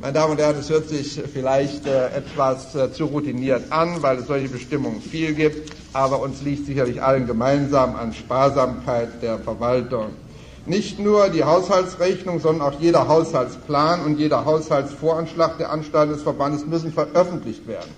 meine 0.00 0.12
Damen 0.12 0.32
und 0.32 0.40
Herren, 0.40 0.56
es 0.58 0.68
hört 0.68 0.88
sich 0.88 1.20
vielleicht 1.32 1.86
äh, 1.86 2.08
etwas 2.08 2.74
äh, 2.74 2.92
zu 2.92 3.06
routiniert 3.06 3.72
an, 3.72 4.02
weil 4.02 4.18
es 4.18 4.26
solche 4.26 4.48
Bestimmungen 4.48 5.00
viel 5.00 5.34
gibt, 5.34 5.72
aber 5.92 6.20
uns 6.20 6.42
liegt 6.42 6.66
sicherlich 6.66 7.02
allen 7.02 7.26
gemeinsam 7.26 7.96
an 7.96 8.12
Sparsamkeit 8.12 9.22
der 9.22 9.38
Verwaltung. 9.38 10.08
Nicht 10.66 10.98
nur 10.98 11.28
die 11.28 11.44
Haushaltsrechnung, 11.44 12.40
sondern 12.40 12.68
auch 12.68 12.80
jeder 12.80 13.08
Haushaltsplan 13.08 14.04
und 14.04 14.18
jeder 14.18 14.44
Haushaltsvoranschlag 14.44 15.58
der 15.58 15.70
Anstalten 15.70 16.12
des 16.12 16.22
Verbandes 16.22 16.66
müssen 16.66 16.92
veröffentlicht 16.92 17.66
werden. 17.66 17.90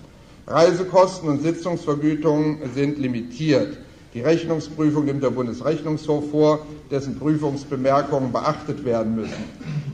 Reisekosten 0.47 1.29
und 1.29 1.43
Sitzungsvergütungen 1.43 2.59
sind 2.75 2.99
limitiert. 2.99 3.77
Die 4.15 4.21
Rechnungsprüfung 4.21 5.05
nimmt 5.05 5.23
der 5.23 5.31
Bundesrechnungshof 5.31 6.31
vor, 6.31 6.61
dessen 6.91 7.19
Prüfungsbemerkungen 7.19 8.33
beachtet 8.33 8.85
werden 8.85 9.17
müssen. 9.17 9.45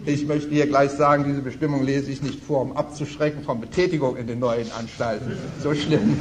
Ich 0.06 0.26
möchte 0.26 0.50
hier 0.50 0.66
gleich 0.66 0.90
sagen, 0.90 1.24
diese 1.26 1.40
Bestimmung 1.40 1.82
lese 1.82 2.10
ich 2.10 2.22
nicht 2.22 2.44
vor, 2.44 2.60
um 2.60 2.76
abzuschrecken 2.76 3.42
von 3.42 3.60
Betätigung 3.60 4.16
in 4.16 4.26
den 4.26 4.38
neuen 4.38 4.70
Anstalten. 4.72 5.32
So 5.62 5.74
schlimm, 5.74 6.18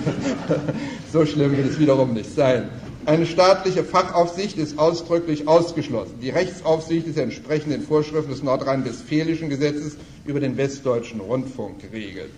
so 1.12 1.26
schlimm 1.26 1.58
wird 1.58 1.70
es 1.70 1.80
wiederum 1.80 2.14
nicht 2.14 2.34
sein. 2.34 2.70
Eine 3.06 3.26
staatliche 3.26 3.84
Fachaufsicht 3.84 4.58
ist 4.58 4.80
ausdrücklich 4.80 5.50
ausgeschlossen. 5.50 6.16
Die 6.22 6.30
Rechtsaufsicht 6.30 7.08
ist 7.08 7.18
entsprechend 7.18 7.74
den 7.74 7.82
Vorschriften 7.82 8.32
des 8.32 8.42
nordrhein-westfälischen 8.42 9.50
Gesetzes 9.50 9.98
über 10.26 10.40
den 10.40 10.56
westdeutschen 10.56 11.20
Rundfunk 11.20 11.82
geregelt. 11.82 12.32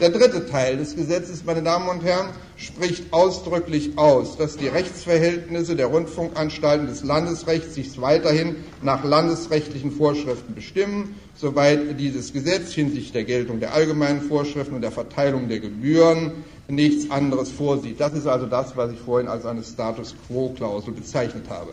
Der 0.00 0.10
dritte 0.10 0.46
Teil 0.46 0.76
des 0.76 0.94
Gesetzes, 0.94 1.44
meine 1.44 1.60
Damen 1.60 1.88
und 1.88 2.04
Herren, 2.04 2.28
spricht 2.56 3.12
ausdrücklich 3.12 3.98
aus, 3.98 4.36
dass 4.36 4.56
die 4.56 4.68
Rechtsverhältnisse 4.68 5.74
der 5.74 5.86
Rundfunkanstalten 5.86 6.86
des 6.86 7.02
Landesrechts 7.02 7.74
sich 7.74 8.00
weiterhin 8.00 8.54
nach 8.80 9.02
landesrechtlichen 9.02 9.90
Vorschriften 9.90 10.54
bestimmen, 10.54 11.16
soweit 11.34 11.98
dieses 11.98 12.32
Gesetz 12.32 12.70
hinsichtlich 12.72 13.10
der 13.10 13.24
Geltung 13.24 13.58
der 13.58 13.74
allgemeinen 13.74 14.20
Vorschriften 14.20 14.76
und 14.76 14.82
der 14.82 14.92
Verteilung 14.92 15.48
der 15.48 15.58
Gebühren 15.58 16.44
nichts 16.68 17.10
anderes 17.10 17.50
vorsieht. 17.50 17.98
Das 17.98 18.12
ist 18.12 18.28
also 18.28 18.46
das, 18.46 18.76
was 18.76 18.92
ich 18.92 19.00
vorhin 19.00 19.26
als 19.26 19.46
eine 19.46 19.64
Status 19.64 20.14
quo-Klausel 20.28 20.92
bezeichnet 20.92 21.46
habe. 21.48 21.72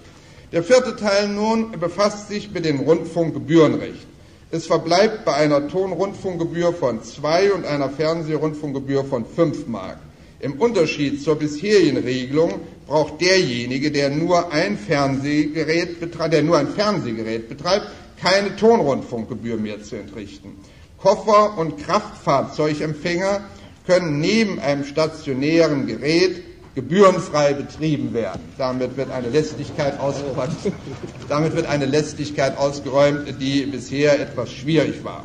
Der 0.51 0.63
vierte 0.63 0.95
Teil 0.95 1.27
nun 1.27 1.71
befasst 1.79 2.29
sich 2.29 2.49
mit 2.49 2.65
dem 2.65 2.79
Rundfunkgebührenrecht. 2.79 4.07
Es 4.51 4.67
verbleibt 4.67 5.25
bei 5.25 5.33
einer 5.33 5.67
Tonrundfunkgebühr 5.67 6.71
von 6.73 7.03
zwei 7.03 7.51
und 7.51 7.65
einer 7.65 7.89
Fernsehrundfunkgebühr 7.89 9.03
von 9.03 9.25
fünf 9.25 9.67
Mark. 9.67 9.97
Im 10.39 10.53
Unterschied 10.61 11.23
zur 11.23 11.35
bisherigen 11.35 11.97
Regelung 11.97 12.61
braucht 12.85 13.21
derjenige, 13.21 13.91
der 13.91 14.11
nur 14.11 14.51
ein 14.51 14.77
Fernsehgerät 14.77 15.99
betreibt, 15.99 16.33
der 16.33 16.43
nur 16.43 16.57
ein 16.57 16.67
Fernsehgerät 16.67 17.49
betreibt, 17.49 17.87
keine 18.21 18.55
Tonrundfunkgebühr 18.55 19.57
mehr 19.57 19.81
zu 19.81 19.95
entrichten. 19.95 20.55
Koffer- 21.01 21.57
und 21.57 21.77
Kraftfahrzeugempfänger 21.83 23.41
können 23.87 24.19
neben 24.19 24.59
einem 24.59 24.83
stationären 24.83 25.87
Gerät 25.87 26.43
gebührenfrei 26.75 27.53
betrieben 27.53 28.13
werden. 28.13 28.41
Damit 28.57 28.97
wird 28.97 29.09
eine 29.09 29.29
Lästigkeit 29.29 29.99
ausgeräumt, 29.99 30.55
damit 31.29 31.55
wird 31.55 31.65
eine 31.65 31.85
Lästigkeit 31.85 32.57
ausgeräumt, 32.57 33.35
die 33.39 33.65
bisher 33.65 34.19
etwas 34.19 34.51
schwierig 34.51 35.03
war. 35.03 35.23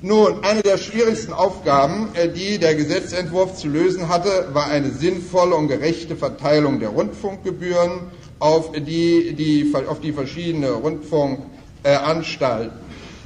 Nun, 0.00 0.44
eine 0.44 0.62
der 0.62 0.78
schwierigsten 0.78 1.32
Aufgaben, 1.32 2.10
äh, 2.14 2.28
die 2.28 2.58
der 2.58 2.76
Gesetzentwurf 2.76 3.56
zu 3.56 3.66
lösen 3.66 4.08
hatte, 4.08 4.46
war 4.52 4.68
eine 4.68 4.92
sinnvolle 4.92 5.56
und 5.56 5.66
gerechte 5.66 6.14
Verteilung 6.14 6.78
der 6.78 6.90
Rundfunkgebühren 6.90 8.02
auf 8.38 8.70
die, 8.70 9.34
die, 9.34 9.74
auf 9.88 10.00
die 10.00 10.12
verschiedenen 10.12 10.72
Rundfunkanstalten. 10.72 12.78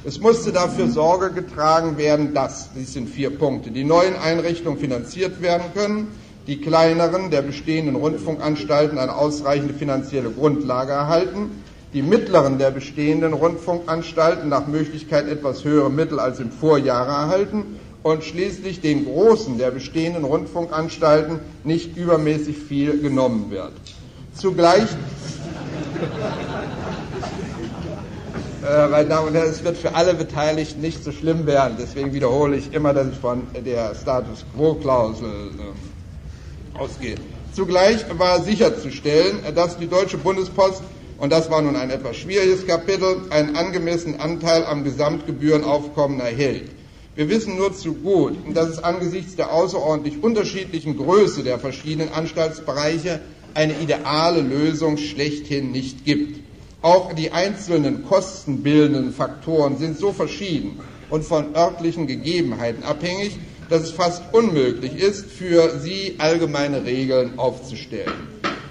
Es 0.03 0.19
musste 0.19 0.51
dafür 0.51 0.87
Sorge 0.87 1.31
getragen 1.31 1.97
werden, 1.97 2.33
dass, 2.33 2.73
dies 2.73 2.93
sind 2.93 3.07
vier 3.07 3.29
Punkte, 3.29 3.69
die 3.69 3.83
neuen 3.83 4.15
Einrichtungen 4.15 4.79
finanziert 4.79 5.43
werden 5.43 5.65
können, 5.75 6.07
die 6.47 6.59
kleineren 6.59 7.31
der 7.31 7.41
bestehenden 7.41 7.95
Rundfunkanstalten 7.95 8.97
eine 8.97 9.15
ausreichende 9.15 9.73
finanzielle 9.73 10.29
Grundlage 10.29 10.91
erhalten, 10.91 11.63
die 11.93 12.01
mittleren 12.01 12.57
der 12.57 12.71
bestehenden 12.71 13.33
Rundfunkanstalten 13.33 14.49
nach 14.49 14.67
Möglichkeit 14.67 15.27
etwas 15.27 15.63
höhere 15.63 15.91
Mittel 15.91 16.19
als 16.19 16.39
im 16.39 16.51
Vorjahr 16.51 17.07
erhalten 17.07 17.79
und 18.01 18.23
schließlich 18.23 18.81
den 18.81 19.05
großen 19.05 19.57
der 19.57 19.71
bestehenden 19.71 20.25
Rundfunkanstalten 20.25 21.39
nicht 21.63 21.95
übermäßig 21.95 22.57
viel 22.57 22.99
genommen 22.99 23.49
wird. 23.49 23.71
Zugleich, 24.33 24.83
äh, 28.67 28.87
meine 28.89 29.07
Damen 29.07 29.27
und 29.29 29.35
Herren, 29.35 29.49
es 29.49 29.63
wird 29.63 29.77
für 29.77 29.95
alle 29.95 30.15
Beteiligten 30.15 30.81
nicht 30.81 31.03
so 31.03 31.11
schlimm 31.11 31.45
werden. 31.45 31.77
Deswegen 31.79 32.13
wiederhole 32.13 32.57
ich 32.57 32.73
immer, 32.73 32.93
dass 32.93 33.07
ich 33.09 33.17
von 33.17 33.43
der 33.65 33.93
Status 33.95 34.43
Quo-Klausel 34.55 35.29
äh, 35.29 35.92
ausgehe. 36.77 37.15
Zugleich 37.53 38.05
war 38.17 38.41
sicherzustellen, 38.43 39.39
dass 39.55 39.77
die 39.77 39.87
Deutsche 39.87 40.17
Bundespost 40.17 40.81
und 41.17 41.31
das 41.31 41.49
war 41.49 41.61
nun 41.61 41.75
ein 41.75 41.89
etwas 41.89 42.17
schwieriges 42.17 42.65
Kapitel, 42.65 43.21
einen 43.29 43.55
angemessenen 43.55 44.19
Anteil 44.19 44.65
am 44.65 44.83
Gesamtgebührenaufkommen 44.83 46.19
erhält. 46.19 46.71
Wir 47.15 47.29
wissen 47.29 47.57
nur 47.57 47.73
zu 47.73 47.93
gut, 47.93 48.35
dass 48.55 48.69
es 48.69 48.83
angesichts 48.83 49.35
der 49.35 49.53
außerordentlich 49.53 50.23
unterschiedlichen 50.23 50.97
Größe 50.97 51.43
der 51.43 51.59
verschiedenen 51.59 52.11
Anstaltsbereiche 52.11 53.19
eine 53.53 53.79
ideale 53.79 54.41
Lösung 54.41 54.97
schlechthin 54.97 55.71
nicht 55.71 56.05
gibt. 56.05 56.39
Auch 56.81 57.13
die 57.13 57.31
einzelnen 57.31 58.03
kostenbildenden 58.05 59.13
Faktoren 59.13 59.77
sind 59.77 59.97
so 59.97 60.11
verschieden 60.11 60.79
und 61.09 61.23
von 61.23 61.55
örtlichen 61.55 62.07
Gegebenheiten 62.07 62.83
abhängig, 62.83 63.37
dass 63.73 63.81
es 63.85 63.91
fast 63.91 64.21
unmöglich 64.33 65.01
ist, 65.01 65.25
für 65.25 65.79
sie 65.79 66.13
allgemeine 66.19 66.85
Regeln 66.85 67.39
aufzustellen. 67.39 68.13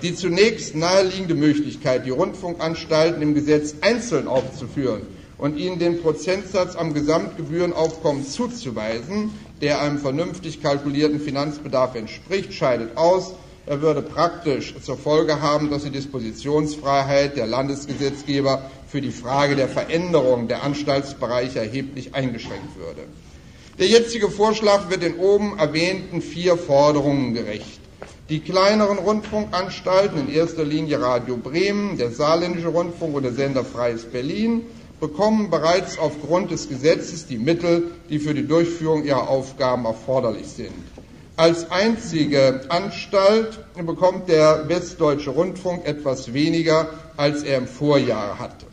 Die 0.01 0.15
zunächst 0.15 0.77
naheliegende 0.77 1.35
Möglichkeit, 1.35 2.07
die 2.07 2.11
Rundfunkanstalten 2.11 3.21
im 3.21 3.35
Gesetz 3.35 3.75
einzeln 3.81 4.29
aufzuführen 4.29 5.03
und 5.39 5.59
ihnen 5.59 5.81
den 5.81 6.01
Prozentsatz 6.01 6.77
am 6.77 6.95
Gesamtgebührenaufkommen 6.95 8.25
zuzuweisen, 8.25 9.33
der 9.61 9.81
einem 9.81 9.99
vernünftig 9.99 10.63
kalkulierten 10.63 11.19
Finanzbedarf 11.19 11.97
entspricht, 11.97 12.55
scheidet 12.55 12.97
aus. 12.97 13.35
Er 13.67 13.83
würde 13.83 14.03
praktisch 14.03 14.73
zur 14.85 14.97
Folge 14.97 15.41
haben, 15.41 15.69
dass 15.69 15.83
die 15.83 15.91
Dispositionsfreiheit 15.91 17.37
der 17.37 17.49
Landesgesetzgeber 17.49 18.71
für 18.87 19.01
die 19.01 19.11
Frage 19.11 19.57
der 19.57 19.69
Veränderung 19.69 20.47
der 20.47 20.63
Anstaltsbereiche 20.63 21.59
erheblich 21.59 22.15
eingeschränkt 22.15 22.77
würde. 22.79 23.03
Der 23.79 23.87
jetzige 23.87 24.31
Vorschlag 24.31 24.91
wird 24.91 25.03
den 25.03 25.17
oben 25.17 25.59
erwähnten 25.59 26.21
vier 26.21 26.59
Forderungen 26.59 27.33
gerecht. 27.33 27.81
Die 28.29 28.41
kleineren 28.41 28.99
Rundfunkanstalten, 28.99 30.19
in 30.19 30.35
erster 30.35 30.65
Linie 30.65 31.01
Radio 31.01 31.37
Bremen, 31.39 31.97
der 31.97 32.11
Saarländische 32.11 32.69
Rundfunk 32.69 33.15
und 33.17 33.23
der 33.23 33.33
Sender 33.33 33.65
Freies 33.65 34.05
Berlin, 34.05 34.63
bekommen 35.01 35.51
bereits 35.51 35.99
aufgrund 35.99 36.51
des 36.51 36.69
Gesetzes 36.69 37.27
die 37.27 37.39
Mittel, 37.39 37.91
die 38.11 38.19
für 38.19 38.35
die 38.35 38.47
Durchführung 38.47 39.05
ihrer 39.05 39.29
Aufgaben 39.29 39.87
erforderlich 39.87 40.49
sind. 40.49 40.73
Als 41.37 41.71
einzige 41.71 42.61
Anstalt 42.69 43.59
bekommt 43.85 44.29
der 44.29 44.69
Westdeutsche 44.69 45.31
Rundfunk 45.31 45.87
etwas 45.87 46.35
weniger, 46.35 46.89
als 47.17 47.43
er 47.43 47.59
im 47.59 47.67
Vorjahr 47.67 48.39
hatte. 48.39 48.67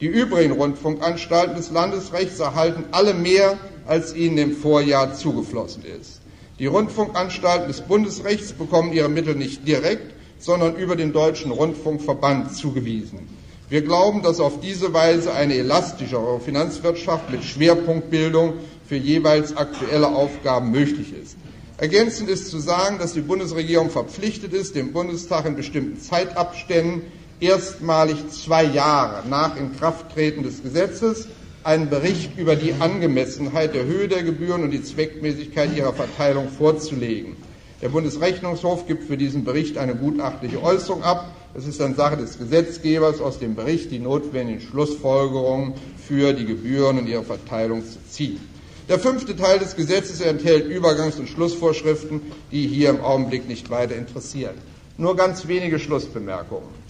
Die 0.00 0.06
übrigen 0.06 0.52
Rundfunkanstalten 0.52 1.56
des 1.56 1.70
Landesrechts 1.70 2.38
erhalten 2.38 2.84
alle 2.92 3.14
mehr, 3.14 3.58
als 3.86 4.14
ihnen 4.14 4.38
im 4.38 4.56
Vorjahr 4.56 5.14
zugeflossen 5.14 5.84
ist. 5.84 6.20
Die 6.58 6.66
Rundfunkanstalten 6.66 7.68
des 7.68 7.80
Bundesrechts 7.80 8.52
bekommen 8.52 8.92
ihre 8.92 9.08
Mittel 9.08 9.34
nicht 9.34 9.66
direkt, 9.66 10.14
sondern 10.38 10.76
über 10.76 10.94
den 10.94 11.12
Deutschen 11.12 11.50
Rundfunkverband 11.50 12.54
zugewiesen. 12.54 13.28
Wir 13.68 13.82
glauben, 13.82 14.22
dass 14.22 14.40
auf 14.40 14.60
diese 14.60 14.92
Weise 14.92 15.32
eine 15.32 15.54
elastischere 15.54 16.38
Finanzwirtschaft 16.38 17.30
mit 17.30 17.42
Schwerpunktbildung 17.44 18.54
für 18.86 18.96
jeweils 18.96 19.56
aktuelle 19.56 20.08
Aufgaben 20.08 20.70
möglich 20.70 21.12
ist. 21.12 21.36
Ergänzend 21.78 22.28
ist 22.28 22.50
zu 22.50 22.58
sagen, 22.58 22.98
dass 22.98 23.14
die 23.14 23.20
Bundesregierung 23.20 23.90
verpflichtet 23.90 24.52
ist, 24.52 24.76
dem 24.76 24.92
Bundestag 24.92 25.46
in 25.46 25.56
bestimmten 25.56 26.00
Zeitabständen 26.00 27.02
erstmalig 27.40 28.28
zwei 28.28 28.64
Jahre 28.64 29.28
nach 29.28 29.56
Inkrafttreten 29.56 30.44
des 30.44 30.62
Gesetzes 30.62 31.26
einen 31.64 31.88
Bericht 31.88 32.38
über 32.38 32.56
die 32.56 32.74
Angemessenheit 32.74 33.74
der 33.74 33.86
Höhe 33.86 34.06
der 34.06 34.22
Gebühren 34.22 34.62
und 34.62 34.70
die 34.70 34.82
Zweckmäßigkeit 34.82 35.74
ihrer 35.74 35.94
Verteilung 35.94 36.48
vorzulegen. 36.50 37.36
Der 37.80 37.88
Bundesrechnungshof 37.88 38.86
gibt 38.86 39.04
für 39.04 39.16
diesen 39.16 39.44
Bericht 39.44 39.78
eine 39.78 39.94
gutachtliche 39.94 40.62
Äußerung 40.62 41.02
ab. 41.02 41.34
Es 41.54 41.66
ist 41.66 41.80
dann 41.80 41.94
Sache 41.94 42.16
des 42.18 42.38
Gesetzgebers, 42.38 43.20
aus 43.20 43.38
dem 43.38 43.54
Bericht 43.54 43.90
die 43.90 43.98
notwendigen 43.98 44.60
Schlussfolgerungen 44.60 45.74
für 46.06 46.32
die 46.34 46.44
Gebühren 46.44 46.98
und 46.98 47.08
ihre 47.08 47.24
Verteilung 47.24 47.82
zu 47.84 47.98
ziehen. 48.08 48.40
Der 48.88 48.98
fünfte 48.98 49.34
Teil 49.34 49.58
des 49.58 49.76
Gesetzes 49.76 50.20
enthält 50.20 50.66
Übergangs- 50.66 51.18
und 51.18 51.28
Schlussvorschriften, 51.28 52.20
die 52.52 52.66
hier 52.66 52.90
im 52.90 53.00
Augenblick 53.00 53.48
nicht 53.48 53.70
weiter 53.70 53.96
interessieren. 53.96 54.54
Nur 54.98 55.16
ganz 55.16 55.48
wenige 55.48 55.78
Schlussbemerkungen. 55.78 56.83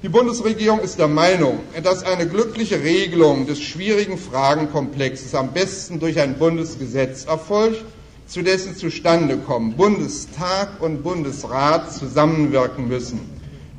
Die 0.00 0.08
Bundesregierung 0.08 0.78
ist 0.78 1.00
der 1.00 1.08
Meinung, 1.08 1.58
dass 1.82 2.04
eine 2.04 2.28
glückliche 2.28 2.84
Regelung 2.84 3.48
des 3.48 3.60
schwierigen 3.60 4.16
Fragenkomplexes 4.16 5.34
am 5.34 5.52
besten 5.52 5.98
durch 5.98 6.20
ein 6.20 6.38
Bundesgesetz 6.38 7.24
erfolgt, 7.24 7.84
zu 8.28 8.42
dessen 8.42 8.76
Zustandekommen 8.76 9.72
Bundestag 9.72 10.80
und 10.80 11.02
Bundesrat 11.02 11.92
zusammenwirken 11.92 12.86
müssen. 12.86 13.18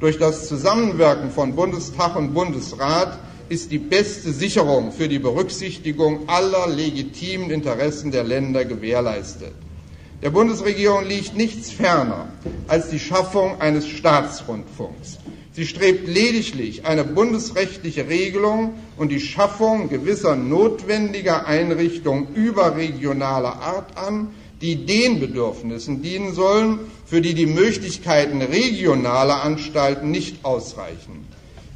Durch 0.01 0.17
das 0.19 0.49
Zusammenwirken 0.49 1.31
von 1.31 1.55
Bundestag 1.55 2.17
und 2.17 2.33
Bundesrat 2.33 3.17
ist 3.47 3.71
die 3.71 3.79
beste 3.79 4.33
Sicherung 4.33 4.91
für 4.91 5.07
die 5.07 5.19
Berücksichtigung 5.19 6.27
aller 6.27 6.67
legitimen 6.67 7.49
Interessen 7.49 8.11
der 8.11 8.25
Länder 8.25 8.65
gewährleistet. 8.65 9.53
Der 10.21 10.31
Bundesregierung 10.31 11.05
liegt 11.05 11.37
nichts 11.37 11.71
ferner 11.71 12.27
als 12.67 12.89
die 12.89 12.99
Schaffung 12.99 13.61
eines 13.61 13.87
Staatsrundfunks. 13.87 15.17
Sie 15.59 15.67
strebt 15.67 16.07
lediglich 16.07 16.85
eine 16.85 17.03
bundesrechtliche 17.03 18.07
Regelung 18.07 18.75
und 18.95 19.11
die 19.11 19.19
Schaffung 19.19 19.89
gewisser 19.89 20.37
notwendiger 20.37 21.47
Einrichtungen 21.47 22.33
überregionaler 22.33 23.59
Art 23.59 23.97
an, 23.97 24.29
die 24.61 24.85
den 24.85 25.19
Bedürfnissen 25.19 26.01
dienen 26.01 26.33
sollen, 26.33 26.79
für 27.05 27.19
die 27.19 27.33
die 27.33 27.45
Möglichkeiten 27.45 28.41
regionaler 28.41 29.43
Anstalten 29.43 30.11
nicht 30.11 30.45
ausreichen. 30.45 31.27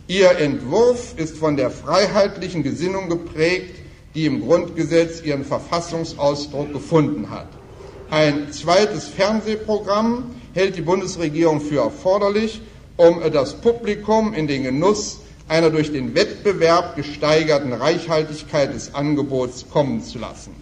Ihr 0.08 0.32
Entwurf 0.40 1.16
ist 1.18 1.36
von 1.36 1.58
der 1.58 1.70
freiheitlichen 1.70 2.64
Gesinnung 2.64 3.10
geprägt, 3.10 3.76
die 4.16 4.28
im 4.28 4.46
Grundgesetz 4.46 5.22
ihren 5.22 5.44
Verfassungsausdruck 5.44 6.72
gefunden 6.72 7.32
hat. 7.32 7.50
Ein 8.10 8.50
zweites 8.54 9.10
Fernsehprogramm 9.10 10.34
hält 10.54 10.78
die 10.78 10.82
Bundesregierung 10.82 11.60
für 11.60 11.82
erforderlich, 11.82 12.62
um 12.98 13.22
das 13.32 13.54
Publikum 13.56 14.34
in 14.34 14.48
den 14.48 14.64
Genuss 14.64 15.20
einer 15.48 15.70
durch 15.70 15.92
den 15.92 16.16
Wettbewerb 16.16 16.96
gesteigerten 16.96 17.74
Reichhaltigkeit 17.74 18.74
des 18.74 18.96
Angebots 18.96 19.66
kommen 19.72 20.02
zu 20.04 20.20
lassen. 20.20 20.56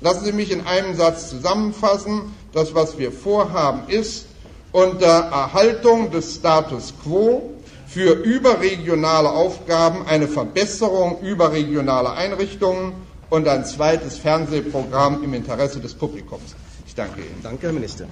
Lassen 0.00 0.24
Sie 0.24 0.32
mich 0.32 0.52
in 0.52 0.66
einem 0.66 0.94
Satz 0.94 1.28
zusammenfassen. 1.28 2.34
Das, 2.52 2.74
was 2.74 2.98
wir 2.98 3.10
vorhaben, 3.10 3.88
ist, 3.88 4.26
unter 4.72 5.06
Erhaltung 5.06 6.10
des 6.10 6.36
Status 6.36 6.94
quo 7.02 7.50
für 7.86 8.12
überregionale 8.12 9.30
Aufgaben 9.30 10.06
eine 10.06 10.28
Verbesserung 10.28 11.20
überregionaler 11.22 12.12
Einrichtungen 12.12 12.92
und 13.30 13.48
ein 13.48 13.64
zweites 13.64 14.18
Fernsehprogramm 14.18 15.24
im 15.24 15.34
Interesse 15.34 15.80
des 15.80 15.94
Publikums. 15.94 16.54
Ich 16.86 16.94
danke 16.94 17.20
Ihnen. 17.20 17.40
Danke, 17.42 17.66
Herr 17.66 17.72
Minister. 17.72 18.06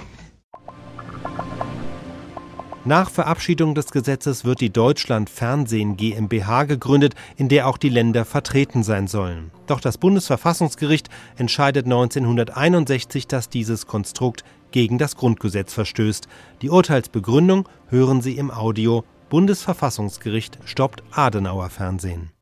Nach 2.86 3.10
Verabschiedung 3.10 3.74
des 3.74 3.90
Gesetzes 3.90 4.44
wird 4.44 4.60
die 4.60 4.70
Deutschland 4.70 5.28
Fernsehen 5.28 5.96
GmbH 5.96 6.62
gegründet, 6.62 7.16
in 7.36 7.48
der 7.48 7.66
auch 7.66 7.78
die 7.78 7.88
Länder 7.88 8.24
vertreten 8.24 8.84
sein 8.84 9.08
sollen. 9.08 9.50
Doch 9.66 9.80
das 9.80 9.98
Bundesverfassungsgericht 9.98 11.08
entscheidet 11.36 11.86
1961, 11.86 13.26
dass 13.26 13.48
dieses 13.48 13.88
Konstrukt 13.88 14.44
gegen 14.70 14.98
das 14.98 15.16
Grundgesetz 15.16 15.74
verstößt. 15.74 16.28
Die 16.62 16.70
Urteilsbegründung 16.70 17.68
hören 17.88 18.22
Sie 18.22 18.36
im 18.36 18.52
Audio 18.52 19.02
Bundesverfassungsgericht 19.30 20.60
stoppt 20.64 21.02
Adenauer 21.10 21.70
Fernsehen. 21.70 22.35